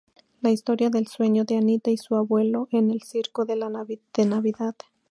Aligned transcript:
La 0.41 0.49
Historia 0.49 0.89
del 0.89 1.05
sueño 1.05 1.43
de 1.45 1.57
Anita 1.57 1.91
y 1.91 1.97
su 1.97 2.15
abuelo 2.15 2.67
en 2.71 2.89
el 2.89 3.03
Circo 3.03 3.45
de 3.45 3.55
Navidad. 3.55 4.73